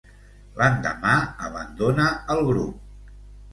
[0.59, 1.11] L'endemà,
[1.49, 3.15] abandona el grup.